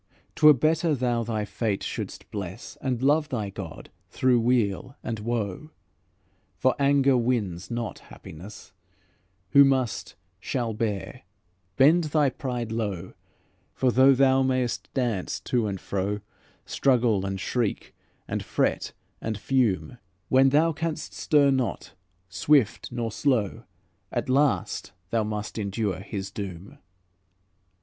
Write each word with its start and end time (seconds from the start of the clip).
'T 0.33 0.43
were 0.47 0.51
better 0.55 0.95
thou 0.95 1.21
thy 1.23 1.45
fate 1.45 1.83
shouldst 1.83 2.31
bless, 2.31 2.75
And 2.81 3.03
love 3.03 3.29
thy 3.29 3.51
God, 3.51 3.91
through 4.09 4.39
weal 4.39 4.95
and 5.03 5.19
woe; 5.19 5.69
For 6.57 6.73
anger 6.79 7.15
wins 7.15 7.69
not 7.69 7.99
happiness; 7.99 8.73
Who 9.51 9.63
must, 9.63 10.15
shall 10.39 10.73
bear; 10.73 11.21
bend 11.77 12.05
thy 12.05 12.31
pride 12.31 12.71
low; 12.71 13.13
For 13.75 13.91
though 13.91 14.15
thou 14.15 14.41
mayst 14.41 14.91
dance 14.95 15.39
to 15.41 15.67
and 15.67 15.79
fro, 15.79 16.21
Struggle 16.65 17.23
and 17.23 17.39
shriek, 17.39 17.93
and 18.27 18.41
fret 18.43 18.93
and 19.21 19.37
fume, 19.37 19.99
When 20.29 20.49
thou 20.49 20.71
canst 20.73 21.13
stir 21.13 21.51
not, 21.51 21.93
swift 22.27 22.91
nor 22.91 23.11
slow, 23.11 23.65
At 24.11 24.29
last, 24.29 24.93
thou 25.11 25.23
must 25.23 25.59
endure 25.59 25.99
His 25.99 26.31
doom." 26.31 26.79